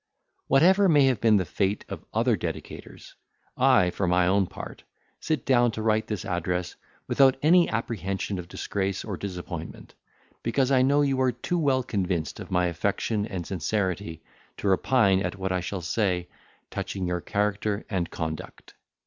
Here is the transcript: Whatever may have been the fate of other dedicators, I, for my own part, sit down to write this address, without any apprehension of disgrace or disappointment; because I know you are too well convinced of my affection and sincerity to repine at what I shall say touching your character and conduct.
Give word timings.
Whatever 0.47 0.89
may 0.89 1.05
have 1.05 1.21
been 1.21 1.37
the 1.37 1.45
fate 1.45 1.85
of 1.87 2.03
other 2.11 2.35
dedicators, 2.35 3.13
I, 3.55 3.91
for 3.91 4.07
my 4.07 4.25
own 4.25 4.47
part, 4.47 4.81
sit 5.19 5.45
down 5.45 5.69
to 5.73 5.83
write 5.83 6.07
this 6.07 6.25
address, 6.25 6.75
without 7.07 7.37
any 7.43 7.69
apprehension 7.69 8.39
of 8.39 8.47
disgrace 8.47 9.05
or 9.05 9.15
disappointment; 9.15 9.93
because 10.41 10.71
I 10.71 10.81
know 10.81 11.03
you 11.03 11.21
are 11.21 11.31
too 11.31 11.59
well 11.59 11.83
convinced 11.83 12.39
of 12.39 12.49
my 12.49 12.65
affection 12.65 13.27
and 13.27 13.45
sincerity 13.45 14.23
to 14.57 14.67
repine 14.67 15.21
at 15.23 15.37
what 15.37 15.51
I 15.51 15.59
shall 15.59 15.81
say 15.81 16.27
touching 16.71 17.05
your 17.05 17.21
character 17.21 17.85
and 17.87 18.09
conduct. 18.09 18.73